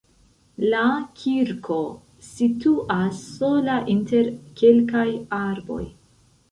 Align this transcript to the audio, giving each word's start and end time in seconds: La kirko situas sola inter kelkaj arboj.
La 0.73 0.79
kirko 1.23 1.77
situas 2.29 3.21
sola 3.37 3.79
inter 3.97 4.35
kelkaj 4.63 5.09
arboj. 5.45 5.83